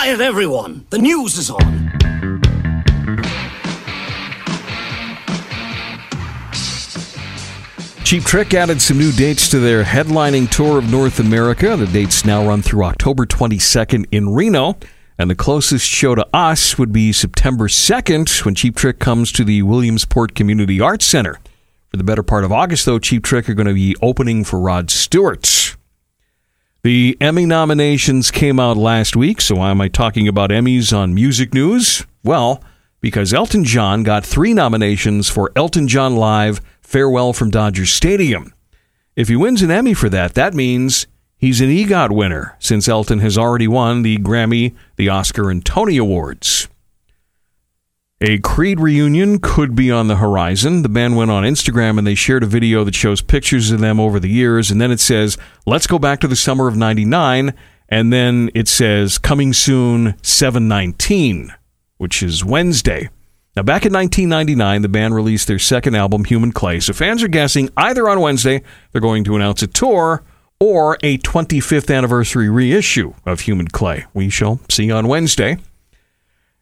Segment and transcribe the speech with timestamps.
[0.00, 0.86] Quiet, everyone!
[0.88, 1.90] The news is on!
[8.02, 11.76] Cheap Trick added some new dates to their headlining tour of North America.
[11.76, 14.78] The dates now run through October 22nd in Reno.
[15.18, 19.44] And the closest show to us would be September 2nd when Cheap Trick comes to
[19.44, 21.38] the Williamsport Community Arts Center.
[21.90, 24.60] For the better part of August, though, Cheap Trick are going to be opening for
[24.60, 25.69] Rod Stewart.
[26.82, 31.12] The Emmy nominations came out last week, so why am I talking about Emmys on
[31.12, 32.06] Music News?
[32.24, 32.64] Well,
[33.02, 38.54] because Elton John got three nominations for Elton John Live Farewell from Dodger Stadium.
[39.14, 43.18] If he wins an Emmy for that, that means he's an EGOT winner, since Elton
[43.18, 46.59] has already won the Grammy, the Oscar, and Tony Awards.
[48.22, 50.82] A Creed reunion could be on the horizon.
[50.82, 53.98] The band went on Instagram and they shared a video that shows pictures of them
[53.98, 57.54] over the years, and then it says, Let's go back to the summer of 99,
[57.88, 61.54] and then it says, Coming soon, 719,
[61.96, 63.08] which is Wednesday.
[63.56, 66.78] Now, back in 1999, the band released their second album, Human Clay.
[66.80, 70.22] So fans are guessing either on Wednesday they're going to announce a tour
[70.60, 74.04] or a 25th anniversary reissue of Human Clay.
[74.12, 75.56] We shall see on Wednesday.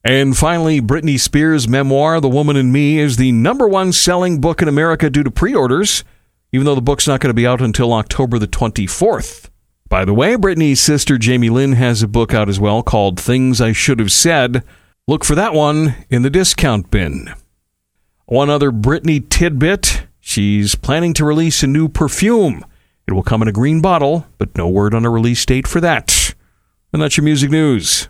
[0.08, 4.62] And finally, Britney Spears' memoir, The Woman in Me, is the number one selling book
[4.62, 6.02] in America due to pre orders,
[6.50, 9.50] even though the book's not going to be out until October the 24th.
[9.90, 13.60] By the way, Britney's sister Jamie Lynn has a book out as well called Things
[13.60, 14.64] I Should Have Said.
[15.06, 17.34] Look for that one in the discount bin.
[18.24, 22.64] One other Britney tidbit she's planning to release a new perfume.
[23.06, 25.82] It will come in a green bottle, but no word on a release date for
[25.82, 26.34] that.
[26.94, 28.08] And that's your music news.